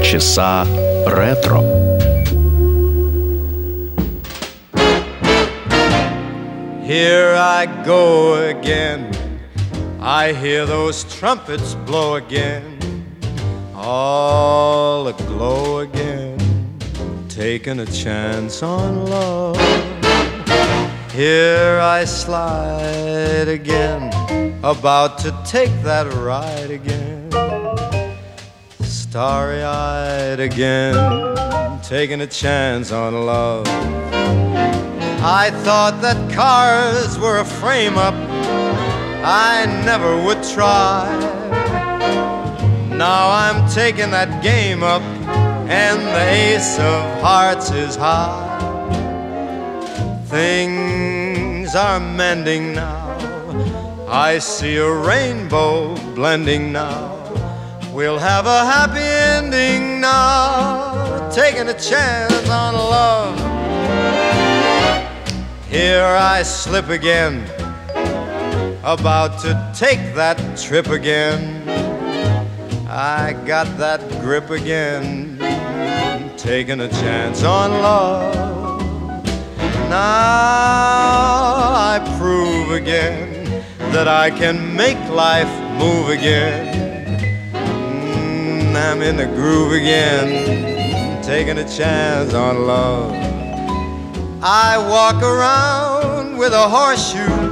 Полчаса 0.00 0.66
ретро. 1.06 1.60
Here 6.82 7.34
I 7.36 7.66
go 7.84 8.48
again. 8.48 9.10
I 10.00 10.32
hear 10.32 10.64
those 10.64 11.04
trumpets 11.18 11.74
blow 11.84 12.14
again. 12.14 12.78
All 13.74 15.08
aglow 15.08 15.80
again. 15.80 16.38
Taking 17.28 17.80
a 17.80 17.86
chance 17.86 18.62
on 18.62 19.04
love. 19.04 19.58
Here 21.12 21.78
I 21.82 22.06
slide 22.06 23.48
again. 23.48 24.04
About 24.64 25.18
to 25.18 25.38
take 25.44 25.74
that 25.82 26.06
ride 26.14 26.70
again. 26.70 27.09
Starry 29.11 29.61
eyed 29.61 30.39
again. 30.39 30.95
Taking 31.83 32.21
a 32.21 32.27
chance 32.27 32.93
on 32.93 33.25
love. 33.25 33.67
I 33.67 35.51
thought 35.65 35.99
that 36.01 36.31
cars 36.31 37.19
were 37.19 37.39
a 37.39 37.43
frame 37.43 37.97
up 37.97 38.13
I 39.21 39.65
never 39.83 40.15
would 40.15 40.41
try. 40.55 41.11
Now 42.87 43.29
I'm 43.31 43.69
taking 43.69 44.11
that 44.11 44.41
game 44.41 44.81
up, 44.81 45.01
and 45.01 45.99
the 45.99 46.29
ace 46.31 46.79
of 46.79 47.21
hearts 47.21 47.69
is 47.69 47.97
high. 47.97 48.47
Things 50.27 51.75
are 51.75 51.99
mending 51.99 52.75
now. 52.75 54.07
I 54.07 54.39
see 54.39 54.77
a 54.77 54.89
rainbow 54.89 55.97
blending 56.15 56.71
now. 56.71 57.20
We'll 58.01 58.17
have 58.17 58.47
a 58.47 58.65
happy 58.65 58.99
ending 58.99 60.01
now. 60.01 61.29
Taking 61.29 61.69
a 61.69 61.79
chance 61.79 62.49
on 62.49 62.73
love. 62.73 63.37
Here 65.69 66.03
I 66.03 66.41
slip 66.41 66.89
again 66.89 67.45
about 68.83 69.39
to 69.41 69.71
take 69.75 70.15
that 70.15 70.39
trip 70.57 70.87
again. 70.87 71.69
I 72.89 73.33
got 73.45 73.67
that 73.77 74.01
grip 74.19 74.49
again, 74.49 75.37
taking 76.37 76.79
a 76.79 76.89
chance 76.89 77.43
on 77.43 77.69
love. 77.69 79.23
Now 79.91 80.01
I 81.93 82.17
prove 82.17 82.71
again 82.71 83.63
that 83.93 84.07
I 84.07 84.31
can 84.31 84.75
make 84.75 84.97
life 85.11 85.53
move 85.77 86.09
again. 86.09 86.80
Mm, 88.71 88.91
I'm 88.91 89.01
in 89.01 89.17
the 89.17 89.25
groove 89.25 89.73
again, 89.73 91.21
taking 91.21 91.57
a 91.57 91.67
chance 91.67 92.33
on 92.33 92.67
love. 92.67 93.11
I 94.41 94.77
walk 94.77 95.21
around 95.21 96.37
with 96.37 96.53
a 96.53 96.69
horseshoe 96.69 97.51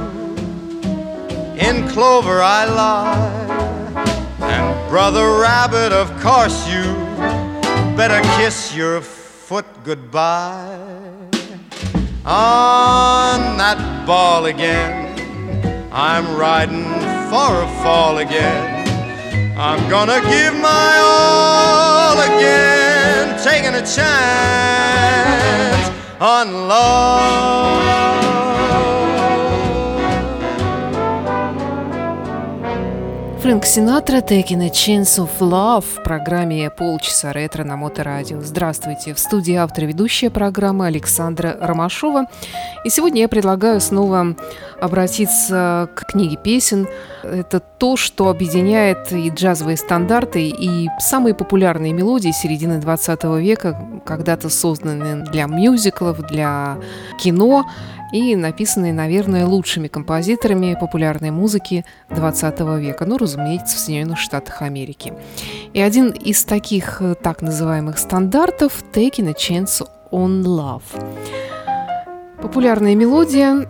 in 1.58 1.86
clover 1.88 2.40
I 2.40 2.64
lie. 2.64 3.96
And 4.40 4.88
brother 4.88 5.38
rabbit, 5.38 5.92
of 5.92 6.08
course 6.20 6.66
you 6.66 6.82
better 7.96 8.22
kiss 8.38 8.74
your 8.74 9.02
foot 9.02 9.66
goodbye. 9.84 10.78
On 12.24 13.58
that 13.58 14.06
ball 14.06 14.46
again, 14.46 15.90
I'm 15.92 16.34
riding 16.34 16.84
for 17.28 17.62
a 17.62 17.68
fall 17.82 18.18
again. 18.18 18.79
I'm 19.62 19.90
gonna 19.90 20.22
give 20.22 20.54
my 20.54 20.96
all 21.04 22.18
again, 22.18 23.38
taking 23.44 23.74
a 23.74 23.82
chance 23.82 24.00
on 26.18 26.66
love. 26.66 28.59
Фрэнк 33.40 33.64
Синатра 33.64 34.18
«Taking 34.18 34.64
a 34.64 34.68
Chance 34.68 35.26
of 35.26 35.30
Love» 35.40 35.80
в 35.80 36.02
программе 36.02 36.68
«Полчаса 36.68 37.32
ретро» 37.32 37.64
на 37.64 37.74
Моторадио. 37.78 38.42
Здравствуйте! 38.42 39.14
В 39.14 39.18
студии 39.18 39.54
автор 39.54 39.86
ведущая 39.86 40.28
программы 40.28 40.86
Александра 40.86 41.56
Ромашова. 41.58 42.26
И 42.84 42.90
сегодня 42.90 43.22
я 43.22 43.28
предлагаю 43.28 43.80
снова 43.80 44.36
обратиться 44.78 45.88
к 45.94 46.12
книге 46.12 46.36
песен. 46.36 46.86
Это 47.22 47.60
то, 47.60 47.96
что 47.96 48.28
объединяет 48.28 49.10
и 49.10 49.30
джазовые 49.30 49.78
стандарты, 49.78 50.46
и 50.48 50.90
самые 50.98 51.34
популярные 51.34 51.94
мелодии 51.94 52.32
середины 52.32 52.78
20 52.78 53.24
века, 53.40 53.74
когда-то 54.04 54.50
созданные 54.50 55.24
для 55.24 55.46
мюзиклов, 55.46 56.18
для 56.26 56.76
кино 57.18 57.64
и 58.12 58.34
написанные, 58.36 58.92
наверное, 58.92 59.46
лучшими 59.46 59.88
композиторами 59.88 60.76
популярной 60.78 61.30
музыки 61.30 61.84
20 62.10 62.60
века, 62.80 63.06
ну, 63.06 63.18
разумеется, 63.18 63.76
в 63.76 63.80
Соединенных 63.80 64.18
Штатах 64.18 64.62
Америки. 64.62 65.14
И 65.72 65.80
один 65.80 66.10
из 66.10 66.44
таких 66.44 67.00
э, 67.00 67.14
так 67.14 67.42
называемых 67.42 67.98
стандартов– 67.98 68.82
«Taking 68.92 69.28
a 69.28 69.32
Chance 69.32 69.86
on 70.10 70.42
Love». 70.42 70.82
Популярная 72.42 72.94
мелодия, 72.94 73.68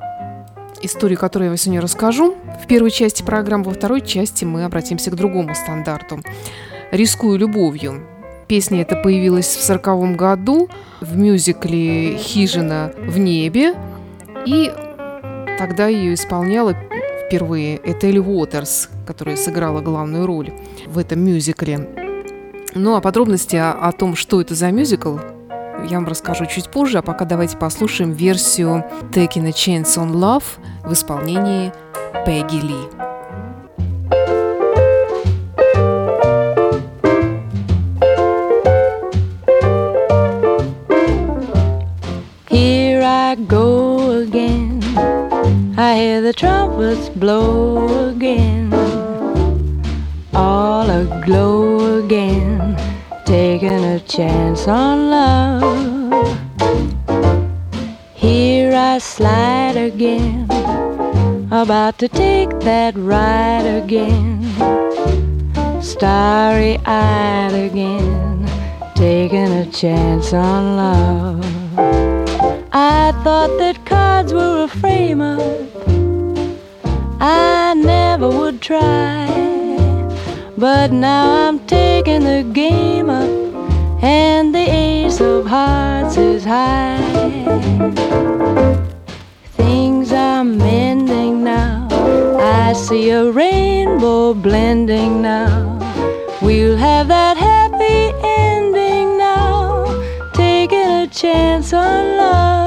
историю 0.80 1.18
которой 1.18 1.44
я 1.44 1.50
вам 1.50 1.56
сегодня 1.56 1.80
расскажу. 1.80 2.34
В 2.62 2.66
первой 2.66 2.90
части 2.90 3.22
программы, 3.22 3.64
во 3.64 3.72
второй 3.72 4.00
части 4.00 4.44
мы 4.44 4.64
обратимся 4.64 5.10
к 5.10 5.16
другому 5.16 5.54
стандарту 5.54 6.20
«Рискую 6.92 7.38
любовью». 7.38 8.06
Песня 8.48 8.82
эта 8.82 8.96
появилась 8.96 9.46
в 9.46 9.62
1940 9.62 10.16
году 10.16 10.68
в 11.00 11.16
мюзикле 11.16 12.16
«Хижина 12.16 12.92
в 12.96 13.18
небе», 13.18 13.74
и 14.46 14.72
тогда 15.58 15.88
ее 15.88 16.14
исполняла 16.14 16.74
впервые 17.26 17.80
Этель 17.84 18.18
Уотерс, 18.18 18.88
которая 19.06 19.36
сыграла 19.36 19.80
главную 19.80 20.26
роль 20.26 20.52
в 20.86 20.98
этом 20.98 21.20
мюзикле. 21.20 21.88
Ну 22.74 22.96
а 22.96 23.00
подробности 23.00 23.56
о, 23.56 23.72
о 23.72 23.92
том, 23.92 24.16
что 24.16 24.40
это 24.40 24.54
за 24.54 24.70
мюзикл, 24.70 25.18
я 25.88 25.96
вам 25.96 26.06
расскажу 26.06 26.46
чуть 26.46 26.70
позже, 26.70 26.98
а 26.98 27.02
пока 27.02 27.24
давайте 27.24 27.56
послушаем 27.56 28.12
версию 28.12 28.84
Taking 29.12 29.46
a 29.46 29.50
Chance 29.50 29.96
on 29.96 30.12
Love 30.12 30.44
в 30.84 30.92
исполнении 30.92 31.72
Пегги 32.26 32.60
Ли. 32.60 33.00
I 43.32 43.36
hear 45.94 46.20
the 46.20 46.32
trumpets 46.36 47.08
blow 47.08 48.10
again, 48.10 48.72
all 50.34 50.90
aglow 50.90 52.04
again, 52.04 52.76
taking 53.24 53.82
a 53.84 54.00
chance 54.00 54.68
on 54.68 55.10
love. 55.10 56.38
Here 58.14 58.74
I 58.74 58.98
slide 58.98 59.76
again, 59.76 60.44
about 61.50 61.98
to 62.00 62.08
take 62.08 62.50
that 62.60 62.94
ride 62.96 63.64
again, 63.64 64.42
starry 65.80 66.78
eyed 66.84 67.54
again, 67.54 68.46
taking 68.94 69.50
a 69.52 69.70
chance 69.70 70.34
on 70.34 70.76
love. 70.76 72.09
Thought 73.22 73.58
that 73.58 73.84
cards 73.84 74.32
were 74.32 74.64
a 74.64 74.68
frame 74.68 75.20
up 75.20 75.70
I 77.20 77.74
never 77.74 78.30
would 78.30 78.62
try. 78.62 79.28
But 80.56 80.90
now 80.90 81.48
I'm 81.48 81.58
taking 81.66 82.24
the 82.24 82.42
game 82.52 83.10
up, 83.10 83.28
and 84.02 84.54
the 84.54 84.66
ace 84.70 85.20
of 85.20 85.46
hearts 85.46 86.16
is 86.16 86.44
high. 86.44 86.98
Things 89.52 90.12
are 90.12 90.42
mending 90.42 91.44
now. 91.44 91.88
I 92.40 92.72
see 92.72 93.10
a 93.10 93.30
rainbow 93.30 94.32
blending 94.32 95.20
now. 95.20 95.78
We'll 96.40 96.78
have 96.78 97.08
that 97.08 97.36
happy 97.36 98.12
ending 98.24 99.18
now, 99.18 99.84
taking 100.32 100.88
a 101.04 101.06
chance 101.06 101.74
on 101.74 102.16
love. 102.16 102.59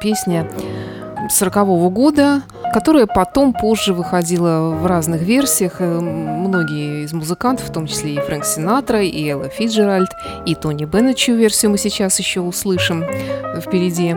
Песня 0.00 0.50
40 1.28 1.92
года, 1.92 2.42
которая 2.72 3.06
потом 3.06 3.52
позже 3.52 3.92
выходила 3.92 4.70
в 4.70 4.86
разных 4.86 5.20
версиях. 5.22 5.80
Многие 5.80 7.04
из 7.04 7.12
музыкантов, 7.12 7.68
в 7.68 7.72
том 7.72 7.86
числе 7.86 8.14
и 8.14 8.20
Фрэнк 8.20 8.44
Синатра, 8.44 9.02
и 9.02 9.28
Элла 9.28 9.48
Фиджеральд, 9.48 10.10
и 10.46 10.54
Тони 10.54 10.86
Беннет, 10.86 11.18
версию 11.28 11.72
мы 11.72 11.78
сейчас 11.78 12.18
еще 12.18 12.40
услышим 12.40 13.04
впереди. 13.60 14.16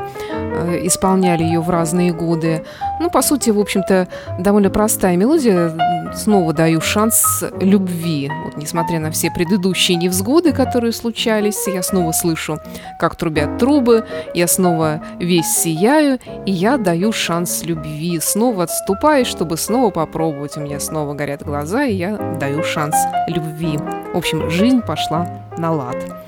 Э, 0.56 0.80
исполняли 0.84 1.44
ее 1.44 1.60
в 1.62 1.70
разные 1.70 2.14
годы. 2.14 2.64
Ну, 3.00 3.10
по 3.10 3.22
сути, 3.22 3.50
в 3.50 3.60
общем-то, 3.60 4.08
довольно 4.40 4.70
простая 4.70 5.18
мелодия. 5.18 5.74
Снова 6.14 6.54
даю 6.54 6.80
шанс 6.80 7.44
любви. 7.60 8.30
Вот, 8.46 8.56
несмотря 8.58 9.00
на 9.00 9.10
все 9.10 9.32
предыдущие 9.32 9.98
невзгоды, 9.98 10.54
которые 10.54 10.94
случались, 10.94 11.68
я 11.68 11.82
снова 11.82 12.12
слышу, 12.12 12.60
как 13.00 13.16
трубят 13.16 13.58
трубы, 13.58 14.06
я 14.36 14.48
снова 14.48 15.02
весь 15.20 15.48
сияю, 15.48 16.20
и 16.46 16.52
я 16.52 16.78
даю 16.78 17.12
шанс 17.12 17.64
любви. 17.64 18.20
Снова 18.22 18.64
отступаю, 18.64 19.26
чтобы 19.26 19.58
снова 19.58 19.90
попробовать. 19.90 20.56
У 20.56 20.60
меня 20.62 20.80
снова 20.80 21.16
горят 21.16 21.44
глаза, 21.44 21.86
и 21.86 21.96
я 21.96 22.18
даю 22.40 22.64
шанс 22.64 22.96
любви. 23.28 23.80
В 24.14 24.18
общем, 24.18 24.50
жизнь 24.52 24.82
пошла 24.82 25.28
на 25.58 25.72
лад. 25.72 26.23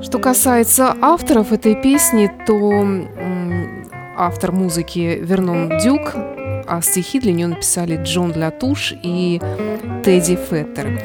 Что 0.00 0.18
касается 0.20 0.96
авторов 1.02 1.52
этой 1.52 1.74
песни, 1.74 2.30
то 2.46 2.54
автор 4.16 4.52
музыки 4.52 5.18
Вернон 5.20 5.78
Дюк, 5.78 6.14
а 6.66 6.80
стихи 6.82 7.20
для 7.20 7.32
нее 7.32 7.48
написали 7.48 7.96
Джон 8.02 8.32
Латуш 8.36 8.94
и 9.02 9.40
Тедди 10.04 10.36
Феттер. 10.36 11.00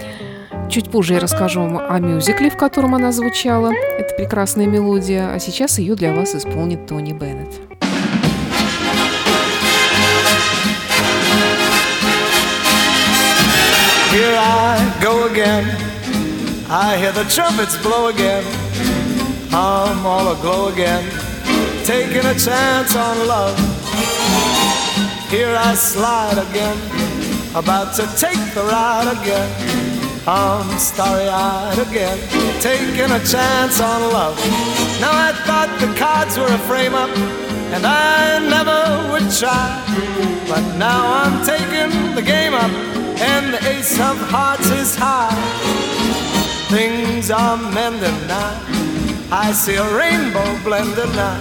Чуть 0.69 0.89
позже 0.89 1.15
я 1.15 1.19
расскажу 1.19 1.61
вам 1.61 1.77
о 1.77 1.99
мюзикле, 1.99 2.49
в 2.49 2.57
котором 2.57 2.95
она 2.95 3.11
звучала. 3.11 3.71
Это 3.73 4.15
прекрасная 4.15 4.67
мелодия, 4.67 5.33
а 5.33 5.39
сейчас 5.39 5.79
ее 5.79 5.95
для 5.95 6.13
вас 6.13 6.35
исполнит 6.35 6.85
Тони 6.87 7.13
Беннет. 7.13 7.53
Here 14.11 14.37
I 14.37 14.79
go 15.01 15.27
again. 15.31 15.65
I 16.69 16.97
hear 16.97 17.11
the 17.11 17.25
trumpets 17.25 17.75
blow 17.83 18.07
again. 18.07 18.43
I'm 19.55 20.03
all 20.03 20.33
aglow 20.33 20.69
again, 20.69 21.07
taking 21.85 22.25
a 22.25 22.33
chance 22.33 22.95
on 22.95 23.27
love. 23.27 23.55
Here 25.29 25.55
I 25.55 25.75
slide 25.75 26.39
again, 26.39 26.75
about 27.53 27.93
to 27.97 28.07
take 28.17 28.43
the 28.55 28.63
ride 28.63 29.15
again. 29.21 29.49
I'm 30.25 30.67
starry 30.79 31.27
eyed 31.29 31.77
again, 31.77 32.17
taking 32.61 33.11
a 33.11 33.19
chance 33.23 33.79
on 33.79 34.01
love. 34.11 34.37
Now 34.99 35.13
I 35.13 35.33
thought 35.45 35.69
the 35.79 35.93
cards 35.99 36.35
were 36.35 36.47
a 36.47 36.57
frame 36.65 36.95
up, 36.95 37.15
and 37.75 37.85
I 37.85 38.39
never 38.39 39.11
would 39.11 39.29
try. 39.31 39.83
But 40.49 40.77
now 40.77 41.13
I'm 41.21 41.45
taking 41.45 42.15
the 42.15 42.23
game 42.23 42.55
up, 42.55 42.71
and 43.21 43.53
the 43.53 43.63
ace 43.69 43.99
of 43.99 44.17
hearts 44.31 44.71
is 44.71 44.95
high. 44.95 45.29
Things 46.71 47.29
are 47.29 47.57
mending 47.71 48.27
now. 48.27 48.72
I 49.31 49.51
see 49.51 49.75
a 49.75 49.87
rainbow 49.95 50.57
blending 50.63 51.11
now. 51.15 51.39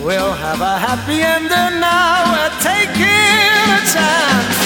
We'll 0.00 0.32
have 0.32 0.60
a 0.60 0.78
happy 0.78 1.20
ending 1.20 1.80
now. 1.80 2.32
We're 2.34 2.56
taking 2.60 3.64
a 3.72 3.80
chance. 3.88 4.56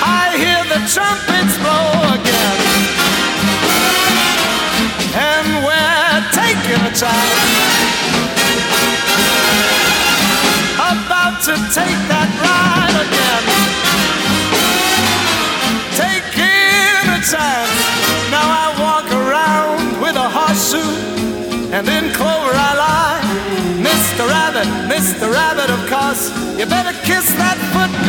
I 0.00 0.36
hear 0.38 0.62
the 0.72 0.80
trumpets 0.86 1.56
blow 1.62 2.14
again. 2.14 2.60
And 5.14 5.48
we're 5.66 6.20
taking 6.32 6.80
a 6.80 6.92
chance. 6.94 7.74
About 10.78 11.42
to 11.44 11.54
take 11.74 12.00
that 12.08 12.30
ride 12.40 12.96
again. 13.06 13.63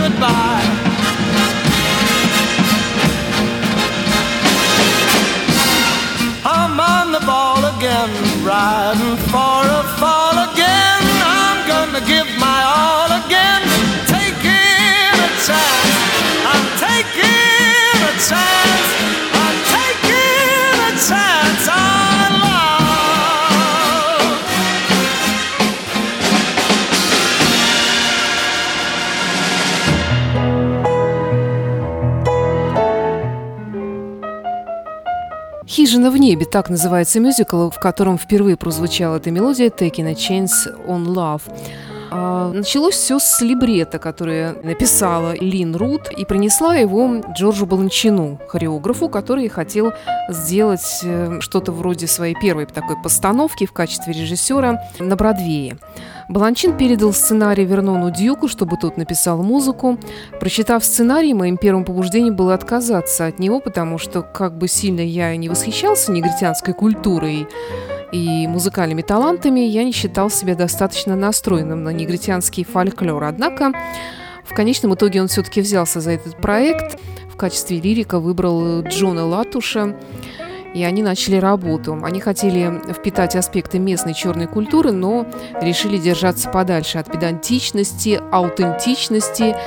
Goodbye. 0.10 0.95
Небе»– 36.26 36.46
так 36.52 36.70
называется 36.70 37.20
мюзикл, 37.20 37.70
в 37.70 37.80
котором 37.80 38.18
впервые 38.18 38.58
прозвучала 38.58 39.18
эта 39.18 39.30
мелодия 39.32 39.70
«Taking 39.70 40.08
a 40.08 40.14
Chance 40.14 40.88
on 40.88 41.06
Love». 41.06 41.44
А, 42.18 42.52
началось 42.54 42.96
все 42.96 43.20
с 43.20 43.42
либрета, 43.42 44.00
которое 44.00 44.54
написала 44.64 45.34
Лин 45.34 45.76
Рут 45.76 46.10
и 46.12 46.24
принесла 46.24 46.76
его 46.76 47.22
Джорджу 47.38 47.66
Баланчину, 47.66 48.40
хореографу, 48.48 49.10
который 49.10 49.50
хотел 49.50 49.92
сделать 50.30 51.02
э, 51.04 51.40
что-то 51.42 51.74
вроде 51.74 52.08
своей 52.08 52.34
первой 52.34 52.68
такой 52.68 52.96
постановки 53.02 53.66
в 53.66 53.74
качестве 53.74 54.14
режиссера 54.14 54.82
на 55.00 55.18
Бродвее. 55.18 55.78
Баланчин 56.30 56.78
передал 56.78 57.12
сценарий 57.12 57.66
Вернону 57.66 58.10
Дьюку, 58.12 58.48
чтобы 58.48 58.78
тот 58.78 58.96
написал 58.96 59.44
музыку. 59.44 60.00
Прочитав 60.40 60.86
сценарий, 60.86 61.34
моим 61.34 61.58
первым 61.58 61.84
побуждением 61.84 62.36
было 62.36 62.54
отказаться 62.54 63.26
от 63.26 63.40
него, 63.40 63.60
потому 63.60 63.98
что, 63.98 64.22
как 64.22 64.58
бы 64.58 64.70
сильно 64.70 65.02
я 65.02 65.36
не 65.36 65.50
восхищался 65.50 66.14
негритянской 66.14 66.74
культурой, 66.74 67.48
и 68.16 68.48
музыкальными 68.48 69.02
талантами, 69.02 69.60
я 69.60 69.84
не 69.84 69.92
считал 69.92 70.30
себя 70.30 70.56
достаточно 70.56 71.18
настроенным 71.18 71.84
на 71.84 71.90
негритянский 71.90 72.64
фольклор. 72.64 73.26
Однако 73.26 73.74
в 74.46 74.54
конечном 74.54 74.96
итоге 74.96 75.22
он 75.22 75.28
все-таки 75.28 75.60
взялся 75.60 76.00
за 76.00 76.12
этот 76.12 76.38
проект. 76.38 76.98
В 77.30 77.36
качестве 77.36 77.82
лирика 77.82 78.20
выбрал 78.20 78.84
Джона 78.84 79.26
Латуша, 79.26 79.98
и 80.74 80.84
они 80.84 81.04
начали 81.04 81.36
работу. 81.36 82.00
Они 82.04 82.22
хотели 82.22 82.82
впитать 82.94 83.36
аспекты 83.36 83.80
местной 83.80 84.14
черной 84.14 84.48
культуры, 84.48 84.94
но 84.94 85.26
решили 85.62 85.98
держаться 85.98 86.50
подальше 86.50 87.00
от 87.00 87.12
педантичности, 87.12 88.22
аутентичности 88.32 89.58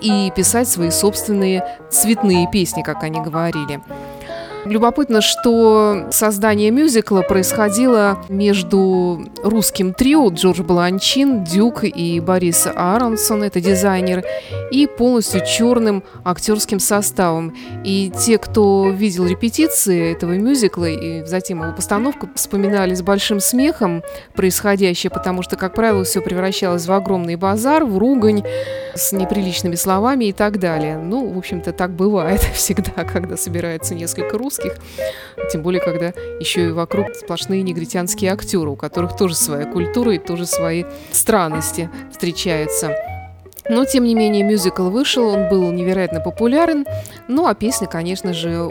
и 0.00 0.30
писать 0.36 0.68
свои 0.68 0.90
собственные 0.90 1.64
цветные 1.90 2.48
песни, 2.48 2.82
как 2.82 3.02
они 3.02 3.20
говорили. 3.20 3.80
Любопытно, 4.64 5.20
что 5.22 6.08
создание 6.10 6.70
мюзикла 6.70 7.22
происходило 7.22 8.18
между 8.28 9.24
русским 9.42 9.94
трио 9.94 10.28
Джордж 10.28 10.62
Баланчин, 10.62 11.44
Дюк 11.44 11.84
и 11.84 12.20
Борис 12.20 12.66
Аронсон, 12.74 13.44
это 13.44 13.60
дизайнер, 13.60 14.24
и 14.70 14.86
полностью 14.86 15.44
черным 15.46 16.02
актерским 16.24 16.80
составом. 16.80 17.56
И 17.84 18.12
те, 18.18 18.36
кто 18.38 18.90
видел 18.90 19.26
репетиции 19.26 20.12
этого 20.12 20.32
мюзикла 20.32 20.86
и 20.86 21.24
затем 21.24 21.62
его 21.62 21.72
постановку, 21.72 22.28
вспоминали 22.34 22.94
с 22.94 23.02
большим 23.02 23.40
смехом 23.40 24.02
происходящее, 24.34 25.10
потому 25.10 25.42
что, 25.42 25.56
как 25.56 25.74
правило, 25.74 26.04
все 26.04 26.20
превращалось 26.20 26.86
в 26.86 26.92
огромный 26.92 27.36
базар, 27.36 27.84
в 27.84 27.96
ругань 27.96 28.44
с 28.94 29.12
неприличными 29.12 29.76
словами 29.76 30.26
и 30.26 30.32
так 30.32 30.58
далее. 30.58 30.98
Ну, 30.98 31.32
в 31.32 31.38
общем-то, 31.38 31.72
так 31.72 31.92
бывает 31.92 32.40
всегда, 32.54 33.04
когда 33.04 33.36
собирается 33.36 33.94
несколько 33.94 34.36
русских 34.36 34.47
русских. 34.48 34.76
Тем 35.52 35.62
более, 35.62 35.80
когда 35.80 36.06
еще 36.40 36.68
и 36.68 36.70
вокруг 36.70 37.14
сплошные 37.14 37.62
негритянские 37.62 38.32
актеры, 38.32 38.70
у 38.70 38.76
которых 38.76 39.14
тоже 39.16 39.34
своя 39.34 39.66
культура 39.66 40.14
и 40.14 40.18
тоже 40.18 40.46
свои 40.46 40.84
странности 41.12 41.90
встречаются. 42.10 42.96
Но, 43.68 43.84
тем 43.84 44.04
не 44.04 44.14
менее, 44.14 44.44
мюзикл 44.44 44.88
вышел, 44.88 45.28
он 45.28 45.50
был 45.50 45.70
невероятно 45.70 46.20
популярен. 46.20 46.86
Ну, 47.28 47.46
а 47.46 47.54
песня, 47.54 47.86
конечно 47.86 48.32
же, 48.32 48.62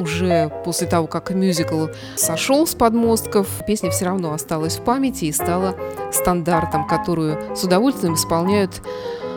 уже 0.00 0.50
после 0.64 0.86
того, 0.86 1.06
как 1.06 1.30
мюзикл 1.30 1.88
сошел 2.16 2.66
с 2.66 2.74
подмостков, 2.74 3.46
песня 3.66 3.90
все 3.90 4.06
равно 4.06 4.32
осталась 4.32 4.78
в 4.78 4.84
памяти 4.84 5.26
и 5.26 5.32
стала 5.32 5.76
стандартом, 6.10 6.86
которую 6.86 7.54
с 7.54 7.64
удовольствием 7.64 8.14
исполняют 8.14 8.80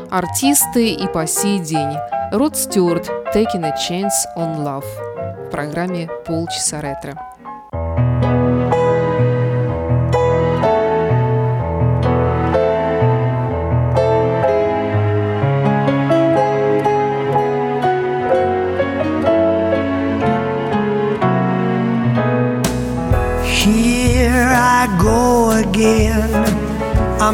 артисты 0.10 0.94
и 0.94 1.08
по 1.08 1.28
сей 1.28 1.60
день. 1.60 1.98
Род 2.32 2.56
Стюарт 2.56 3.10
«Taking 3.36 3.66
a 3.66 3.76
Chance 3.76 4.38
on 4.38 4.64
Love» 4.64 5.09
в 5.49 5.51
программе 5.51 6.09
«Полчаса 6.27 6.81
ретро». 6.81 7.15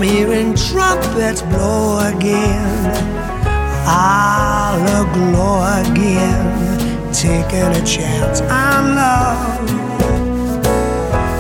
I'm 0.01 0.03
hearing 0.03 0.55
trumpets 0.55 1.43
blow 1.43 1.99
again. 1.99 2.93
I'll 3.87 4.81
aglow 5.03 5.61
again, 5.83 6.64
taking 7.26 7.72
a 7.82 7.84
chance 7.84 8.42
on 8.42 8.94
love. 8.94 9.70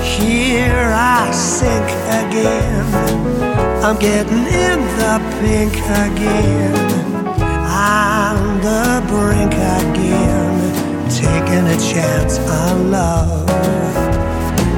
Here 0.01 0.89
I 0.91 1.29
sink 1.31 1.89
again. 2.21 2.85
I'm 3.85 3.97
getting 3.99 4.45
in 4.65 4.79
the 4.99 5.15
pink 5.39 5.75
again. 6.07 6.75
On 7.69 8.37
the 8.67 9.03
brink 9.11 9.53
again, 9.53 10.55
taking 11.21 11.65
a 11.67 11.79
chance 11.91 12.39
on 12.39 12.89
love. 12.89 13.45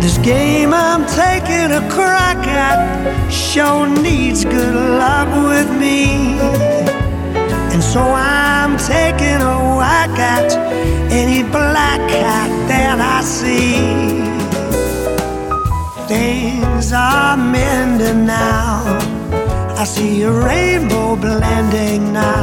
This 0.01 0.17
game 0.17 0.73
I'm 0.73 1.05
taking 1.23 1.71
a 1.71 1.83
crack 1.89 2.45
at 2.47 3.31
sure 3.31 3.87
needs 4.01 4.43
good 4.43 4.75
luck 4.75 5.29
with 5.51 5.69
me. 5.79 6.76
And 7.77 7.83
so 7.83 8.01
I'm 8.01 8.75
taking 8.75 9.39
a 9.39 9.57
whack 9.77 10.17
at 10.17 10.51
any 11.11 11.43
black 11.43 11.99
cat 12.09 12.49
that 12.67 12.97
I 12.99 13.21
see. 13.21 13.77
Things 16.07 16.91
are 16.91 17.37
mending 17.37 18.25
now. 18.25 18.81
I 19.77 19.83
see 19.83 20.23
a 20.23 20.31
rainbow 20.31 21.15
blending 21.17 22.13
now. 22.13 22.36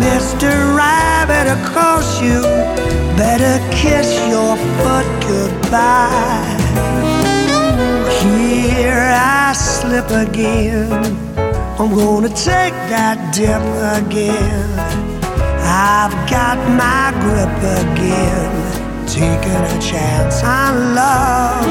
Mr. 0.00 0.50
Rabbit, 0.76 1.46
of 1.54 1.60
course 1.72 2.20
you 2.20 2.40
better 3.16 3.58
kiss 3.70 4.10
your 4.28 4.56
foot 4.82 5.06
goodbye. 5.22 6.54
Here 8.20 9.12
I 9.14 9.52
slip 9.52 10.10
again. 10.10 10.90
I'm 11.78 11.94
gonna 11.94 12.28
take 12.28 12.74
that 12.90 13.18
dip 13.34 13.62
again. 14.02 14.70
I've 15.62 16.14
got 16.28 16.58
my 16.82 17.14
grip 17.22 17.56
again, 17.80 19.06
taking 19.06 19.62
a 19.74 19.78
chance 19.80 20.42
on 20.42 20.94
love. 20.94 21.66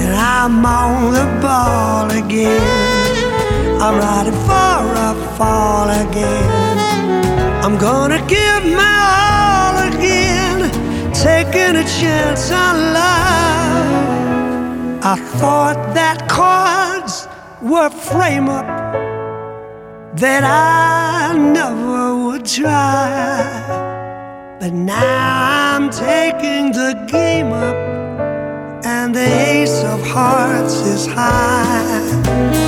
And 0.00 0.12
I'm 0.14 0.64
on 0.66 1.12
the 1.12 1.26
ball 1.40 2.10
again. 2.10 2.97
I'm 3.80 3.96
riding 3.96 4.32
for 4.32 4.80
a 5.08 5.14
fall 5.36 5.88
again. 5.88 6.78
I'm 7.64 7.78
gonna 7.78 8.18
give 8.26 8.64
my 8.82 8.96
all 9.14 9.76
again, 9.92 10.68
taking 11.12 11.76
a 11.76 11.84
chance 11.84 12.50
on 12.50 12.74
love. 12.92 13.88
I 15.04 15.14
thought 15.38 15.94
that 15.94 16.28
cards 16.28 17.28
were 17.62 17.88
frame 17.90 18.48
up 18.48 18.66
that 20.16 20.42
I 20.42 21.38
never 21.38 22.16
would 22.24 22.44
try. 22.44 23.46
But 24.58 24.72
now 24.72 25.76
I'm 25.76 25.88
taking 25.90 26.72
the 26.72 26.94
game 27.06 27.52
up, 27.52 27.76
and 28.84 29.14
the 29.14 29.28
ace 29.50 29.84
of 29.84 30.04
hearts 30.04 30.74
is 30.80 31.06
high. 31.06 32.67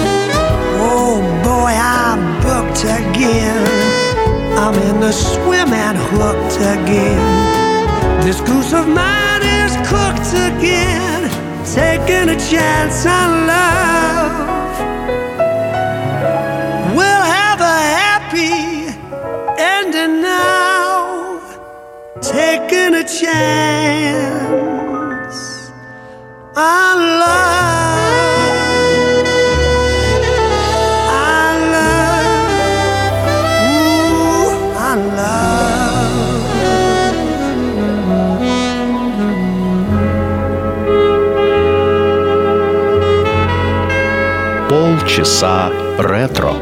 Oh 0.93 1.21
boy, 1.45 1.71
I'm 1.71 2.21
booked 2.43 2.83
again. 2.83 3.65
I'm 4.59 4.75
in 4.75 5.01
the 5.01 5.13
swim 5.13 5.73
and 5.73 5.97
hooked 5.97 6.57
again. 6.57 8.25
This 8.25 8.41
goose 8.41 8.73
of 8.73 8.89
mine 8.89 9.43
is 9.43 9.77
cooked 9.89 10.35
again, 10.35 11.31
taking 11.65 12.29
a 12.29 12.39
chance 12.51 13.07
on 13.07 13.47
love. 13.47 14.33
We'll 16.97 17.27
have 17.39 17.61
a 17.61 17.79
happy 18.01 18.91
ending 19.63 20.23
now, 20.23 21.41
taking 22.21 22.95
a 22.97 23.05
chance 23.05 24.11
on 26.57 26.97
love. 27.21 27.80
часа 45.21 45.71
ретро. 45.99 46.55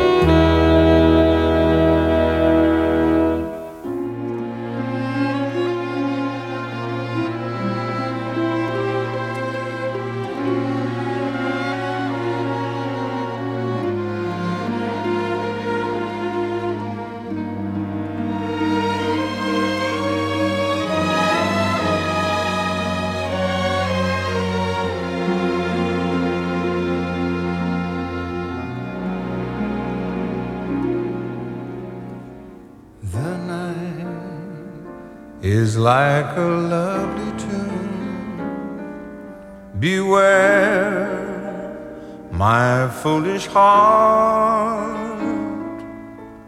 Heart, 43.47 45.21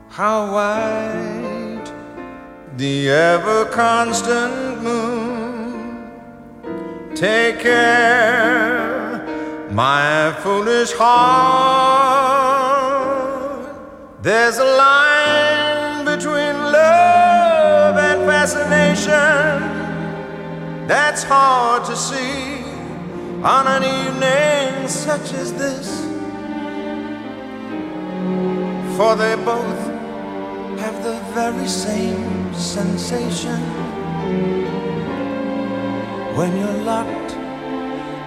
how 0.08 0.52
white 0.52 1.92
the 2.76 3.10
ever 3.10 3.66
constant 3.66 4.82
moon. 4.82 6.10
Take 7.14 7.60
care, 7.60 9.25
my 9.70 10.32
foolish 10.42 10.92
heart. 10.92 12.20
There's 14.22 14.58
a 14.58 14.64
line 14.64 16.04
between 16.04 16.54
love 16.56 17.96
and 17.96 18.25
fascination 18.26 19.80
that's 20.87 21.22
hard 21.22 21.84
to 21.84 21.96
see 21.96 22.64
on 23.42 23.66
an 23.66 23.82
evening 23.84 24.88
such 24.88 25.32
as 25.34 25.52
this. 25.54 26.00
For 29.00 29.16
they 29.16 29.35
both 29.35 29.83
have 30.78 31.02
the 31.02 31.19
very 31.33 31.66
same 31.66 32.52
sensation 32.52 33.59
when 36.37 36.54
you're 36.59 36.83
locked 36.85 37.33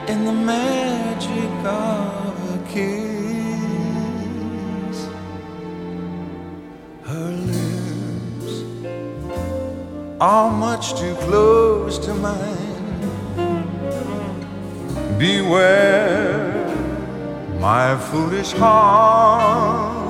in 0.10 0.26
the 0.26 0.32
magic 0.32 1.54
of 1.64 2.34
a 2.56 2.58
kiss. 2.74 3.06
Her 7.06 7.30
lips 7.52 8.54
are 10.20 10.52
much 10.52 10.96
too 11.00 11.14
close 11.28 12.00
to 12.00 12.16
mine. 12.16 12.82
Beware, 15.20 16.66
my 17.60 17.96
foolish 17.96 18.54
heart. 18.54 20.03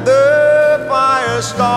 the 0.07 0.87
fire 0.89 1.43
start. 1.43 1.69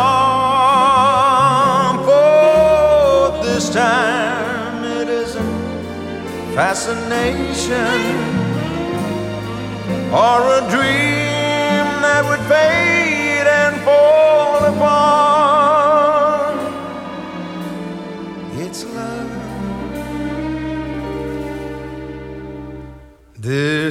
For 2.05 3.43
this 3.43 3.69
time 3.69 4.83
it 4.85 5.09
isn't 5.09 6.55
fascination 6.55 7.99
or 10.13 10.39
a 10.59 10.61
dream 10.69 11.85
that 12.01 12.23
would 12.29 12.39
fade 12.47 12.90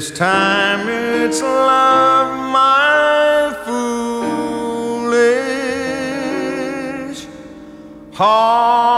This 0.00 0.12
time 0.12 0.88
it's 0.88 1.42
love, 1.42 2.50
my 2.50 3.52
foolish 4.96 5.26
heart. 8.14 8.89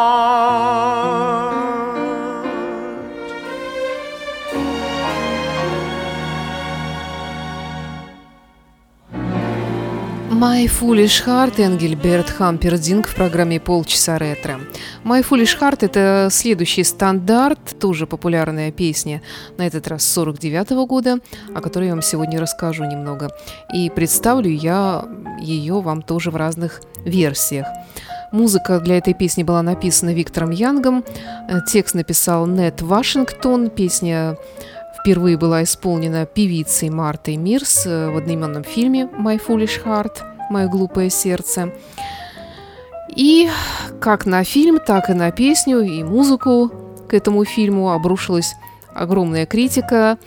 My 10.43 10.67
Foolish 10.67 11.25
Heart 11.25 11.61
Энгельберт 11.61 12.29
Хампердинг 12.29 13.07
в 13.07 13.15
программе 13.15 13.61
«Полчаса 13.61 14.19
ретро». 14.19 14.59
My 15.05 15.25
Foolish 15.25 15.57
Heart– 15.57 15.79
это 15.83 16.31
следующий 16.33 16.83
стандарт, 16.83 17.79
тоже 17.79 18.09
популярная 18.09 18.73
песня, 18.73 19.23
на 19.57 19.69
этот 19.69 19.87
раз 19.87 20.05
49 20.05 20.71
года, 20.89 21.21
о 21.55 21.61
которой 21.61 21.87
я 21.87 21.93
вам 21.93 22.03
сегодня 22.03 22.41
расскажу 22.41 22.83
немного. 22.83 23.31
И 23.73 23.89
представлю 23.89 24.51
я 24.51 25.05
ее 25.39 25.81
вам 25.81 26.03
тоже 26.03 26.33
в 26.33 26.37
разных 26.37 26.81
версиях. 27.05 27.69
Музыка 28.33 28.81
для 28.81 28.99
этой 28.99 29.15
песни 29.15 29.45
была 29.45 29.63
написана 29.63 30.13
Виктором 30.13 30.51
Янгом, 30.51 31.05
э, 31.49 31.61
текст 31.69 31.95
написал 31.95 32.49
Нет 32.49 32.83
Вашингтон, 32.83 33.71
песня 33.71 34.37
впервые 34.99 35.37
была 35.37 35.63
исполнена 35.63 36.27
певицей 36.27 36.91
Мартой 36.91 37.37
Мирс 37.37 37.87
э, 37.87 38.09
в 38.11 38.17
одноименном 38.17 38.65
фильме 38.65 39.05
«My 39.05 39.41
Foolish 39.41 39.85
Heart» 39.85 40.32
«Мое 40.53 40.69
глупое 40.69 41.11
сердце». 41.11 41.73
И 43.15 43.49
как 44.01 44.27
на 44.27 44.45
фильм, 44.45 44.79
так 44.79 45.11
и 45.11 45.15
на 45.15 45.31
песню 45.31 45.81
и 45.81 46.03
музыку 46.03 46.71
к 47.09 47.15
этому 47.15 47.45
фильму 47.45 47.91
обрушилась 47.91 48.55
огромная 48.95 49.45
критика. 49.47 50.19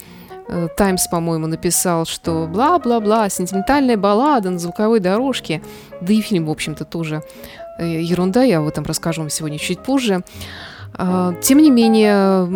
Э, 0.48 0.68
Таймс, 0.78 1.08
по-моему, 1.08 1.48
написал, 1.48 2.06
что 2.06 2.48
бла-бла-бла, 2.48 3.30
сентиментальная 3.30 3.98
баллада 3.98 4.52
на 4.52 4.60
звуковой 4.60 5.00
дорожке. 5.00 5.62
Да 6.02 6.14
и 6.14 6.22
фильм, 6.22 6.46
в 6.46 6.52
общем-то, 6.52 6.86
тоже 6.86 7.24
э, 7.80 8.02
ерунда, 8.02 8.44
я 8.44 8.60
об 8.60 8.68
этом 8.68 8.84
расскажу 8.86 9.22
вам 9.22 9.30
сегодня 9.30 9.58
чуть 9.58 9.80
позже. 9.80 10.24
А, 10.98 11.34
Тем 11.42 11.58
не 11.60 11.72
менее, 11.72 12.48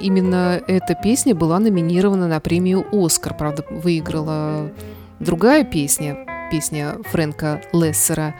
именно 0.00 0.60
эта 0.66 0.94
песня 0.94 1.34
была 1.34 1.58
номинирована 1.58 2.28
на 2.28 2.38
премию 2.38 2.86
«Оскар». 2.92 3.34
Правда, 3.36 3.64
выиграла 3.68 4.70
другая 5.18 5.64
песня, 5.64 6.18
песня 6.50 6.98
Фрэнка 7.10 7.62
Лессера 7.72 8.34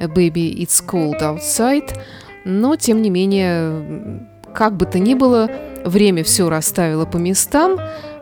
«Baby, 0.00 0.54
it's 0.54 0.82
cold 0.84 1.20
outside». 1.20 1.98
Но, 2.44 2.76
тем 2.76 3.02
не 3.02 3.10
менее, 3.10 4.26
как 4.54 4.76
бы 4.76 4.86
то 4.86 4.98
ни 4.98 5.14
было, 5.14 5.50
время 5.84 6.24
все 6.24 6.48
расставило 6.48 7.04
по 7.04 7.16
местам, 7.16 7.78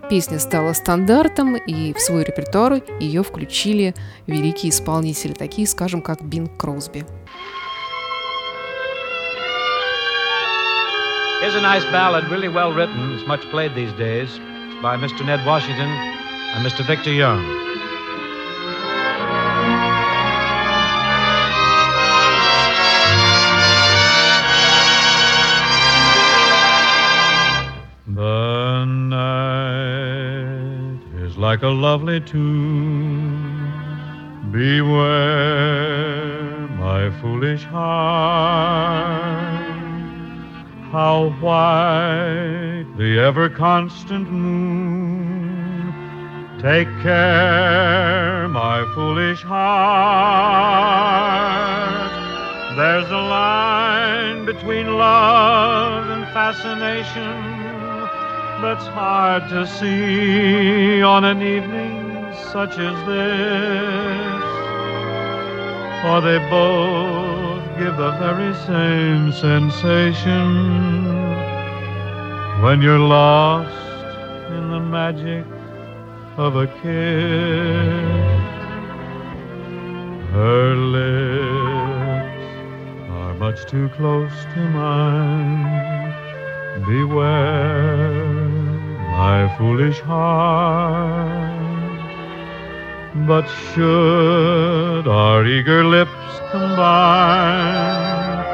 песня 0.08 0.38
стала 0.38 0.72
стандартом, 0.72 1.54
и 1.56 1.92
в 1.92 2.00
свой 2.00 2.24
репертуар 2.24 2.82
ее 2.98 3.22
включили 3.22 3.94
великие 4.26 4.70
исполнители, 4.70 5.32
такие, 5.32 5.68
скажем, 5.68 6.00
как 6.00 6.22
Бин 6.22 6.48
Кросби. 6.48 7.04
Here's 11.42 11.54
a 11.54 11.60
nice 11.60 11.84
ballad, 11.92 12.28
really 12.30 12.48
well 12.48 12.72
written. 12.72 13.14
It's 13.14 13.28
much 13.28 13.42
played 13.52 13.74
these 13.74 13.92
days. 13.98 14.28
By 14.82 14.96
Mr. 14.96 15.24
Ned 15.24 15.44
Washington 15.46 15.88
and 16.54 16.64
Mr. 16.64 16.84
Victor 16.86 17.12
Young. 17.12 17.65
Like 31.50 31.62
a 31.62 31.74
lovely 31.88 32.20
tune. 32.20 33.70
Beware, 34.50 35.06
my 36.84 37.02
foolish 37.20 37.62
heart 37.62 39.36
how 40.90 41.30
white 41.40 42.86
the 42.96 43.18
ever 43.28 43.48
constant 43.48 44.28
moon. 44.28 45.92
Take 46.60 46.88
care, 47.00 48.48
my 48.48 48.84
foolish 48.96 49.42
heart. 49.42 49.66
There's 52.76 53.10
a 53.20 53.22
line 53.38 54.46
between 54.46 54.86
love 54.96 56.08
and 56.10 56.24
fascination 56.34 57.55
that's 58.62 58.86
hard 58.86 59.48
to 59.50 59.66
see 59.66 61.02
on 61.02 61.24
an 61.24 61.42
evening 61.42 62.32
such 62.52 62.78
as 62.78 62.96
this. 63.06 64.42
For 66.02 66.20
they 66.20 66.38
both 66.48 67.62
give 67.78 67.96
the 67.96 68.12
very 68.18 68.54
same 68.66 69.32
sensation 69.32 70.46
when 72.62 72.80
you're 72.80 72.98
lost 72.98 73.72
in 74.50 74.70
the 74.70 74.80
magic 74.80 75.44
of 76.36 76.56
a 76.56 76.66
kiss. 76.66 78.36
Her 80.32 80.74
lips 80.74 82.46
are 83.10 83.34
much 83.34 83.66
too 83.70 83.88
close 83.90 84.32
to 84.54 84.60
mine. 84.70 85.86
Beware, 86.86 88.35
my 89.16 89.48
foolish 89.56 89.98
heart. 90.00 91.56
But 93.26 93.46
should 93.72 95.08
our 95.08 95.46
eager 95.46 95.82
lips 95.84 96.40
combine, 96.52 98.44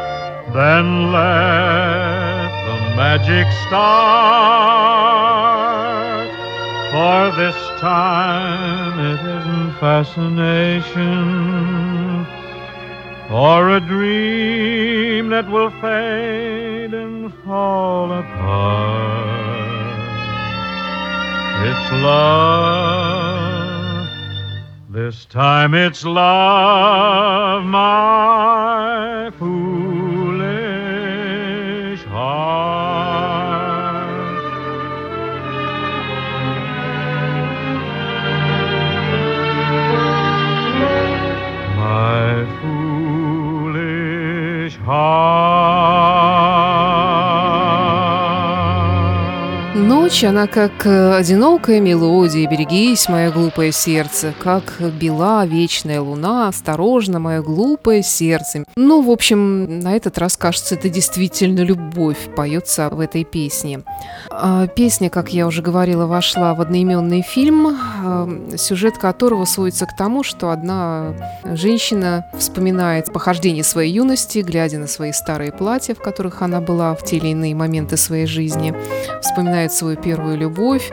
then 0.54 0.86
let 1.10 2.50
the 2.68 2.76
magic 3.00 3.46
start. 3.66 3.82
For 6.92 7.20
this 7.42 7.58
time 7.80 8.94
it 9.12 9.20
isn't 9.38 9.72
fascination 9.80 11.16
or 13.32 13.70
a 13.70 13.80
dream 13.80 15.30
that 15.30 15.50
will 15.50 15.70
fade 15.80 16.94
and 16.94 17.34
fall 17.42 18.12
apart. 18.12 19.71
It's 21.64 21.92
love. 21.92 23.22
This 24.90 25.24
time 25.26 25.74
it's 25.74 26.04
love, 26.04 27.64
my 27.64 29.30
foolish 29.38 30.42
heart. 32.06 32.82
My 41.76 42.44
foolish 43.80 44.76
heart. 44.78 45.31
Ночь, 50.12 50.24
она 50.24 50.46
как 50.46 50.84
э, 50.84 51.14
одинокая 51.14 51.80
мелодия, 51.80 52.46
берегись, 52.46 53.08
мое 53.08 53.30
глупое 53.30 53.72
сердце, 53.72 54.34
как 54.42 54.74
бела 55.00 55.46
вечная 55.46 56.02
луна, 56.02 56.48
осторожно, 56.48 57.18
мое 57.18 57.40
глупое 57.40 58.02
сердце. 58.02 58.64
Ну, 58.76 59.00
в 59.00 59.10
общем, 59.10 59.80
на 59.80 59.96
этот 59.96 60.18
раз, 60.18 60.36
кажется, 60.36 60.74
это 60.74 60.90
действительно 60.90 61.60
любовь 61.60 62.18
поется 62.36 62.90
в 62.90 63.00
этой 63.00 63.24
песне. 63.24 63.80
А, 64.30 64.66
песня, 64.66 65.08
как 65.08 65.32
я 65.32 65.46
уже 65.46 65.62
говорила, 65.62 66.04
вошла 66.04 66.52
в 66.52 66.60
одноименный 66.60 67.22
фильм, 67.22 67.68
а, 67.68 68.28
сюжет 68.58 68.98
которого 68.98 69.46
сводится 69.46 69.86
к 69.86 69.96
тому, 69.96 70.22
что 70.22 70.50
одна 70.50 71.14
женщина 71.44 72.26
вспоминает 72.38 73.10
похождение 73.10 73.64
своей 73.64 73.94
юности, 73.94 74.40
глядя 74.40 74.78
на 74.78 74.88
свои 74.88 75.12
старые 75.12 75.52
платья, 75.52 75.94
в 75.94 76.02
которых 76.02 76.42
она 76.42 76.60
была 76.60 76.94
в 76.94 77.02
те 77.02 77.16
или 77.16 77.28
иные 77.28 77.54
моменты 77.54 77.96
своей 77.96 78.26
жизни, 78.26 78.74
вспоминает 79.22 79.72
свою 79.72 80.01
первую 80.02 80.36
любовь, 80.36 80.90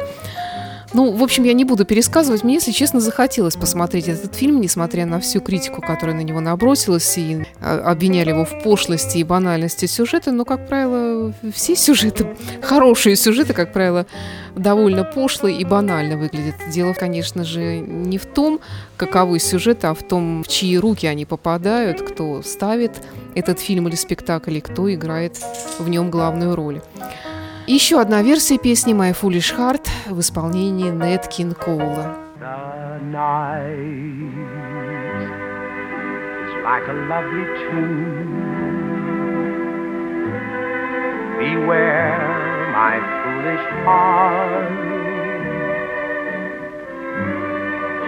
ну, 0.93 1.11
в 1.11 1.21
общем, 1.21 1.43
я 1.43 1.53
не 1.53 1.65
буду 1.65 1.85
пересказывать. 1.85 2.43
Мне, 2.43 2.55
если 2.55 2.71
честно, 2.71 2.99
захотелось 2.99 3.55
посмотреть 3.55 4.07
этот 4.07 4.33
фильм, 4.33 4.59
несмотря 4.59 5.05
на 5.05 5.19
всю 5.19 5.39
критику, 5.39 5.81
которая 5.81 6.15
на 6.15 6.21
него 6.21 6.39
набросилась, 6.39 7.15
и 7.17 7.45
а, 7.61 7.91
обвиняли 7.91 8.29
его 8.29 8.43
в 8.43 8.63
пошлости 8.63 9.19
и 9.19 9.23
банальности 9.23 9.85
сюжета. 9.85 10.31
Но, 10.31 10.45
как 10.45 10.67
правило, 10.67 11.31
все 11.53 11.75
сюжеты, 11.75 12.35
хорошие 12.61 13.15
сюжеты, 13.15 13.53
как 13.53 13.71
правило, 13.71 14.07
довольно 14.55 15.03
пошлые 15.03 15.57
и 15.59 15.63
банально 15.63 16.17
выглядят. 16.17 16.55
Дело, 16.71 16.93
конечно 16.93 17.43
же, 17.43 17.79
не 17.79 18.17
в 18.17 18.25
том, 18.25 18.59
каковы 18.97 19.37
сюжеты, 19.39 19.87
а 19.87 19.93
в 19.93 20.01
том, 20.01 20.43
в 20.43 20.47
чьи 20.47 20.77
руки 20.77 21.05
они 21.05 21.25
попадают, 21.25 22.01
кто 22.01 22.41
ставит 22.41 22.93
этот 23.35 23.59
фильм 23.59 23.87
или 23.87 23.95
спектакль, 23.95 24.57
и 24.57 24.61
кто 24.61 24.91
играет 24.91 25.37
в 25.77 25.87
нем 25.87 26.09
главную 26.09 26.55
роль. 26.55 26.81
Еще 27.71 28.01
одна 28.01 28.23
версия 28.23 28.57
песни 28.57 28.95
«My 28.95 29.13
Foolish 29.13 29.55
Heart» 29.55 29.87
в 30.07 30.19
исполнении 30.21 30.89
Нэт 30.89 31.27
Кин 31.27 31.53
Коула. 31.53 32.17
like 36.63 36.87
a 36.87 36.97
lovely 37.13 37.45
tune. 37.61 38.31
Beware 41.37 42.17
my 42.73 42.95
foolish 43.21 43.65
heart. 43.85 44.69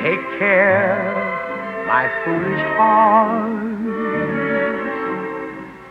Take 0.00 0.22
care 0.38 1.23
my 1.86 2.08
foolish 2.24 2.64
heart. 2.76 3.64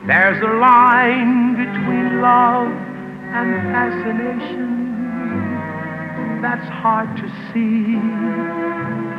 There's 0.07 0.41
a 0.41 0.53
line 0.57 1.55
between 1.55 2.21
love 2.21 2.71
and 3.37 3.53
fascination 3.71 4.73
that's 6.41 6.67
hard 6.67 7.15
to 7.15 7.27
see 7.53 7.95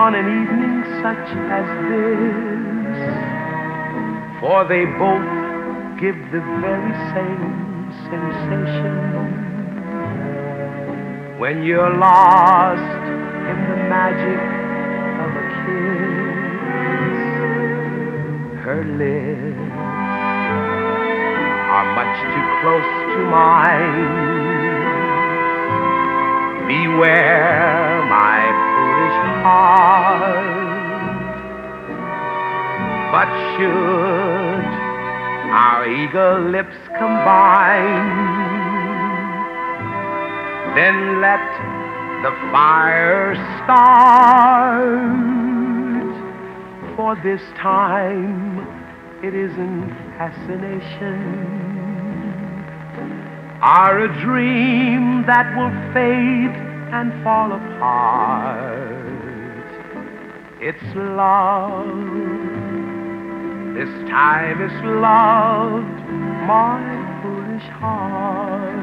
on 0.03 0.15
an 0.15 0.27
evening 0.27 0.85
such 1.01 1.29
as 1.49 1.67
this. 1.89 2.99
For 4.41 4.65
they 4.69 4.85
both 4.99 5.25
give 6.01 6.19
the 6.33 6.43
very 6.61 6.95
same 7.15 7.89
sensation. 8.11 8.97
When 11.39 11.63
you're 11.63 11.97
lost 11.97 12.83
in 13.51 13.59
the 13.71 13.77
magic 13.89 14.43
of 15.23 15.31
a 15.39 15.45
kiss 15.65 16.34
her 18.65 18.83
lips 18.83 19.61
are 21.77 21.89
much 22.01 22.17
too 22.33 22.47
close 22.63 22.93
to 23.13 23.21
mine. 23.29 24.09
Beware 26.67 28.09
my 28.09 28.41
foolish 28.73 29.21
heart. 29.45 30.49
But 33.13 33.29
should 33.53 34.65
our 35.53 35.85
eager 35.87 36.33
lips 36.49 36.79
combine, 36.99 38.17
then 40.75 41.21
let 41.21 41.45
the 42.23 42.33
fire 42.51 43.35
start 43.63 45.44
for 46.97 47.17
this 47.23 47.43
time 47.57 48.61
it 49.23 49.35
isn't 49.35 49.89
fascination 50.17 51.65
are 53.65 54.01
a 54.01 54.21
dream 54.21 55.25
that 55.27 55.57
will 55.57 55.73
fade 55.95 56.55
and 56.93 57.11
fall 57.25 57.51
apart. 57.51 58.85
It's 60.61 60.85
love. 60.95 61.87
This 63.75 63.89
time 64.11 64.61
it's 64.61 64.85
love, 64.85 65.85
my 66.47 67.21
foolish 67.23 67.69
heart. 67.81 68.75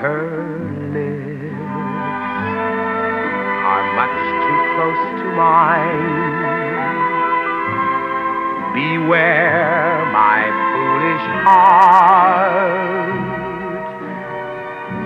Her 0.00 0.42
much 3.96 4.18
too 4.44 4.60
close 4.74 5.02
to 5.20 5.26
mine. 5.36 6.32
Beware 8.74 10.04
my 10.12 10.40
foolish 10.72 11.26
heart. 11.44 13.22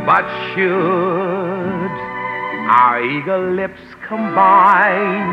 But 0.06 0.26
should 0.54 1.94
our 2.68 3.02
eager 3.02 3.40
lips 3.54 3.80
combine, 4.06 5.30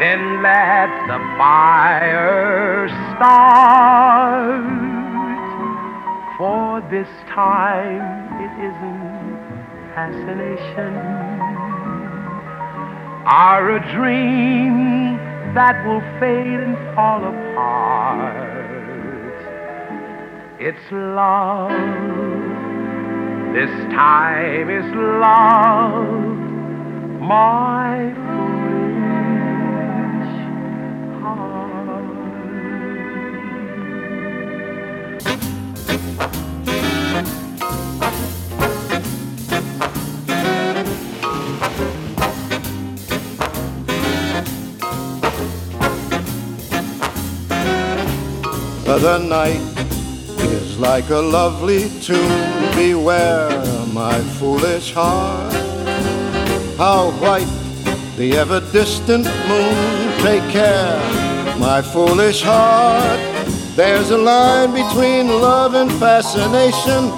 then 0.00 0.42
let 0.42 0.90
the 1.06 1.18
fire 1.36 2.88
start. 3.14 4.64
For 6.38 6.80
this 6.90 7.08
time 7.28 8.02
it 8.40 8.52
isn't 8.68 9.09
fascination 10.00 10.94
are 13.26 13.76
a 13.76 13.80
dream 13.92 15.18
that 15.54 15.76
will 15.86 16.00
fade 16.18 16.60
and 16.66 16.76
fall 16.94 17.22
apart. 17.22 18.48
It's 20.58 20.86
love. 20.90 21.70
This 23.52 23.70
time 23.92 24.70
is 24.70 24.86
love, 24.94 26.00
my 27.20 28.29
The 48.98 49.18
night 49.18 49.62
is 50.40 50.76
like 50.78 51.10
a 51.10 51.18
lovely 51.18 51.88
tune. 52.00 52.74
Beware, 52.74 53.48
my 53.94 54.18
foolish 54.38 54.92
heart. 54.92 55.54
How 56.76 57.12
white 57.12 57.48
the 58.16 58.36
ever 58.36 58.60
distant 58.72 59.24
moon. 59.48 60.18
Take 60.18 60.42
care, 60.50 60.98
my 61.58 61.80
foolish 61.80 62.42
heart. 62.42 63.18
There's 63.74 64.10
a 64.10 64.18
line 64.18 64.72
between 64.74 65.28
love 65.28 65.74
and 65.74 65.90
fascination 65.92 67.10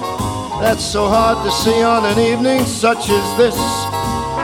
that's 0.61 0.85
so 0.85 1.09
hard 1.09 1.43
to 1.43 1.51
see 1.51 1.83
on 1.83 2.05
an 2.05 2.19
evening 2.19 2.65
such 2.65 3.09
as 3.09 3.37
this. 3.37 3.57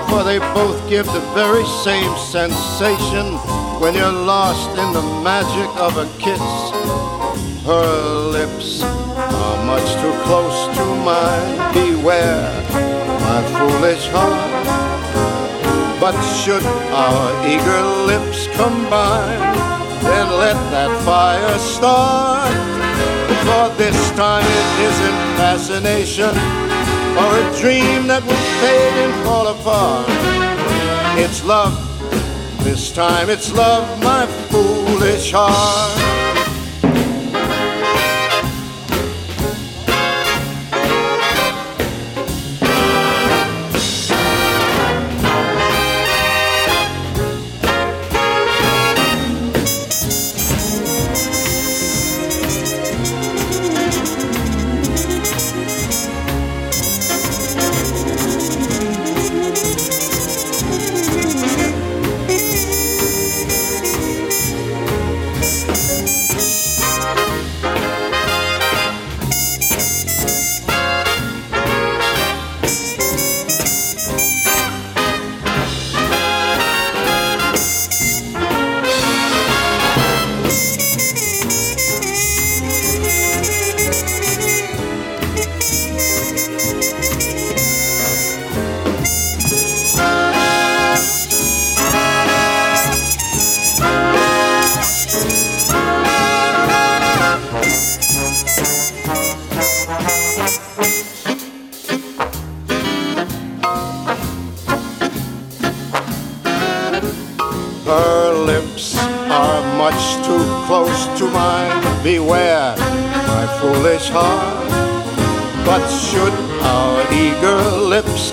For 0.09 0.23
they 0.23 0.39
both 0.53 0.77
give 0.89 1.05
the 1.05 1.21
very 1.33 1.65
same 1.85 2.17
sensation 2.17 3.37
when 3.79 3.93
you're 3.93 4.11
lost 4.11 4.69
in 4.71 4.91
the 4.91 5.03
magic 5.23 5.69
of 5.79 5.95
a 5.95 6.07
kiss. 6.19 7.08
Her 7.69 8.31
lips 8.31 8.81
are 8.81 9.65
much 9.67 9.93
too 10.01 10.15
close 10.25 10.75
to 10.75 10.85
mine. 11.05 11.71
Beware, 11.71 12.49
my 13.21 13.41
foolish 13.53 14.07
heart. 14.09 14.65
But 16.01 16.19
should 16.41 16.65
our 16.65 17.29
eager 17.45 17.83
lips 18.09 18.47
combine, 18.57 19.37
then 20.01 20.27
let 20.39 20.57
that 20.73 20.89
fire 21.05 21.59
start. 21.59 22.49
For 23.45 23.77
this 23.77 23.99
time 24.17 24.47
it 24.49 24.69
isn't 24.89 25.19
fascination 25.37 26.33
or 27.21 27.29
a 27.37 27.45
dream 27.61 28.07
that 28.07 28.23
will 28.25 28.45
fade 28.61 28.97
and 29.05 29.13
fall 29.23 29.45
apart. 29.45 30.07
It's 31.19 31.45
love, 31.45 31.77
this 32.63 32.91
time 32.91 33.29
it's 33.29 33.51
love, 33.53 33.85
my 34.01 34.25
foolish 34.49 35.31
heart. 35.31 36.28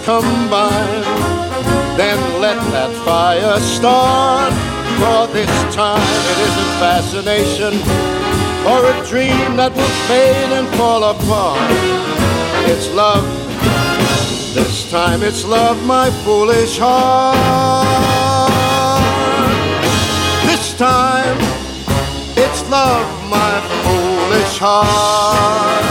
Combine. 0.06 1.02
Then 1.98 2.18
let 2.40 2.58
that 2.70 2.92
fire 3.04 3.58
start. 3.58 4.52
For 5.00 5.26
this 5.34 5.50
time 5.74 6.08
it 6.30 6.38
isn't 6.46 6.72
fascination 6.78 7.74
or 8.70 8.78
a 8.86 8.96
dream 9.10 9.56
that 9.58 9.72
will 9.74 9.96
fade 10.06 10.52
and 10.58 10.68
fall 10.78 11.02
apart. 11.10 11.58
It's 12.70 12.88
love. 12.94 13.26
This 14.54 14.88
time 14.90 15.24
it's 15.24 15.44
love, 15.44 15.84
my 15.84 16.08
foolish 16.24 16.78
heart. 16.78 18.25
Time 20.78 21.38
it's 22.36 22.68
love, 22.68 23.06
my 23.30 23.62
foolish 23.82 24.58
heart. 24.60 25.86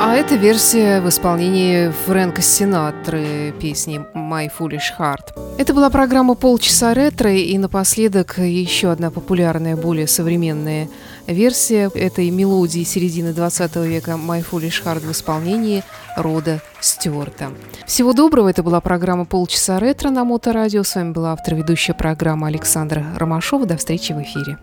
А 0.00 0.14
это 0.14 0.36
версия 0.36 1.00
в 1.00 1.08
исполнении 1.08 1.92
Фрэнка 2.06 2.40
Синатры 2.40 3.52
песни 3.60 4.00
«My 4.14 4.48
Foolish 4.56 4.96
Heart». 4.96 5.58
Это 5.58 5.74
была 5.74 5.90
программа 5.90 6.36
«Полчаса 6.36 6.94
ретро», 6.94 7.32
и 7.32 7.58
напоследок 7.58 8.38
еще 8.38 8.92
одна 8.92 9.10
популярная, 9.10 9.74
более 9.74 10.06
современная 10.06 10.88
версия 11.32 11.90
этой 11.94 12.30
мелодии 12.30 12.82
середины 12.84 13.32
20 13.32 13.76
века 13.76 14.12
«My 14.12 14.44
Foolish 14.44 14.82
Heart» 14.84 15.06
в 15.06 15.12
исполнении 15.12 15.84
Рода 16.16 16.60
Стюарта. 16.80 17.52
Всего 17.86 18.12
доброго, 18.12 18.48
это 18.48 18.62
была 18.62 18.80
программа 18.80 19.24
«Полчаса 19.24 19.78
ретро» 19.78 20.10
на 20.10 20.24
Моторадио. 20.24 20.82
С 20.82 20.94
вами 20.94 21.12
была 21.12 21.32
автор 21.32 21.54
ведущая 21.54 21.94
программа 21.94 22.48
Александра 22.48 23.04
Ромашова. 23.16 23.66
До 23.66 23.76
встречи 23.76 24.12
в 24.12 24.22
эфире. 24.22 24.58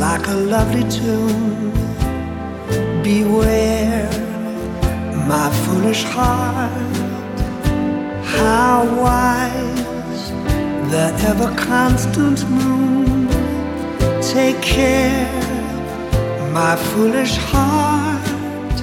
like 0.00 0.26
a 0.28 0.34
lovely 0.34 0.82
tune. 0.90 1.69
Beware, 3.10 4.08
my 5.26 5.50
foolish 5.62 6.04
heart, 6.04 6.96
how 8.38 8.76
wise 9.02 10.30
the 10.92 11.06
ever 11.30 11.50
constant 11.56 12.48
moon. 12.48 13.26
Take 14.22 14.62
care, 14.62 15.42
my 16.52 16.76
foolish 16.76 17.36
heart. 17.50 18.78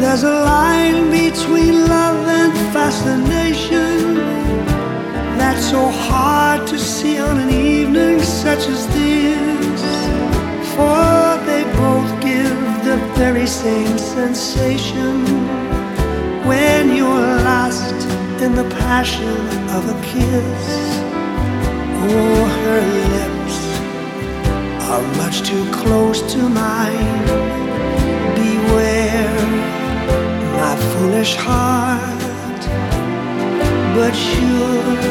There's 0.00 0.22
a 0.22 0.36
line 0.54 1.10
between 1.10 1.74
love 1.88 2.24
and 2.40 2.52
fascination 2.72 4.14
that's 5.40 5.64
so 5.68 5.88
hard 5.88 6.68
to 6.68 6.78
see 6.78 7.18
on 7.18 7.36
an 7.40 7.50
evening 7.50 8.20
such 8.20 8.68
as 8.68 8.86
this 8.94 9.82
for 10.76 11.17
very 13.18 13.48
same 13.48 13.98
sensation 13.98 15.24
when 16.46 16.94
you're 16.94 17.36
lost 17.50 17.98
in 18.40 18.54
the 18.54 18.62
passion 18.78 19.40
of 19.76 19.82
a 19.94 19.96
kiss. 20.10 20.64
Oh, 22.06 22.44
her 22.62 22.80
lips 23.14 23.58
are 24.88 25.04
much 25.22 25.42
too 25.42 25.64
close 25.72 26.20
to 26.32 26.48
mine. 26.48 27.26
Beware, 28.38 29.40
my 30.60 30.74
foolish 30.90 31.34
heart. 31.34 32.62
But 33.96 34.14
should 34.14 35.02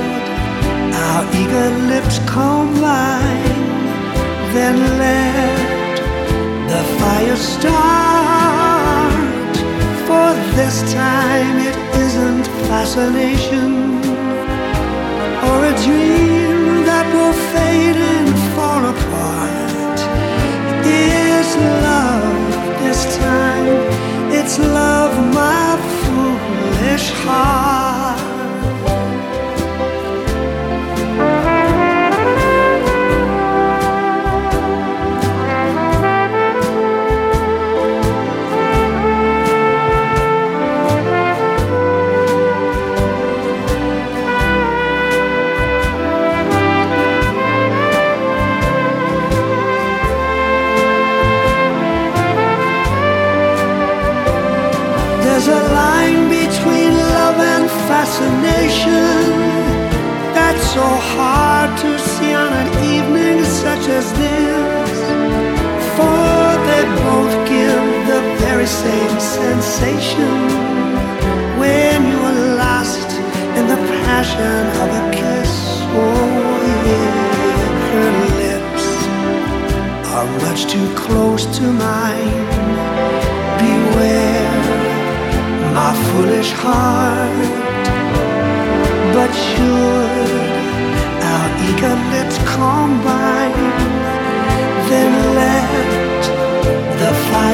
our 1.04 1.24
eager 1.41 1.70
lips 1.91 2.20
combine? 2.20 3.58
then 4.54 4.78
let 4.98 5.77
the 6.67 6.84
fire 6.99 7.36
start. 7.36 9.15
For 10.08 10.30
this 10.58 10.77
time 10.93 11.58
it 11.69 11.77
isn't 12.06 12.45
fascination 12.69 13.71
or 15.47 15.58
a 15.71 15.75
dream 15.86 16.84
that 16.89 17.06
will 17.15 17.38
fade 17.51 17.99
and 18.13 18.30
fall 18.56 18.84
apart. 18.95 19.97
It's 20.86 21.53
love 21.86 22.47
this 22.84 23.01
time, 23.17 23.67
it's 24.39 24.60
love, 24.60 25.13
my 25.34 25.69
foolish 26.01 27.10
heart. 27.23 27.96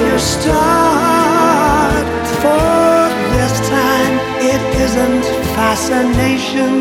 The 0.03 0.19
start. 0.19 2.05
For 2.41 3.09
this 3.35 3.55
time 3.69 4.15
it 4.51 4.61
isn't 4.85 5.25
fascination 5.55 6.73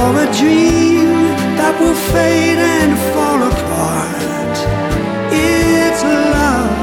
or 0.00 0.10
a 0.26 0.28
dream 0.40 1.10
that 1.58 1.74
will 1.80 1.98
fade 2.12 2.60
and 2.76 2.92
fall 3.12 3.40
apart. 3.52 4.56
It's 5.32 6.02
love 6.36 6.74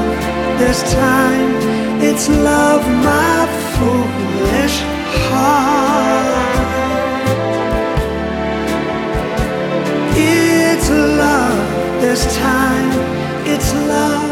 this 0.60 0.80
time, 0.92 1.50
it's 2.08 2.28
love, 2.28 2.82
my 3.10 3.38
foolish 3.72 4.76
heart. 5.24 6.52
It's 10.14 10.88
love 10.90 11.60
this 12.00 12.22
time, 12.36 12.90
it's 13.46 13.72
love. 13.92 14.31